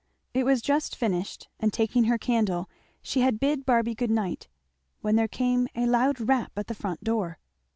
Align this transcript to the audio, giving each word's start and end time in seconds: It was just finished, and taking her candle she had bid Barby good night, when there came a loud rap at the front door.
It 0.33 0.45
was 0.47 0.63
just 0.63 0.95
finished, 0.95 1.47
and 1.59 1.71
taking 1.71 2.05
her 2.05 2.17
candle 2.17 2.67
she 3.03 3.21
had 3.21 3.39
bid 3.39 3.67
Barby 3.67 3.93
good 3.93 4.09
night, 4.09 4.47
when 5.01 5.15
there 5.15 5.27
came 5.27 5.67
a 5.75 5.85
loud 5.85 6.19
rap 6.19 6.51
at 6.57 6.65
the 6.65 6.73
front 6.73 7.03
door. 7.03 7.37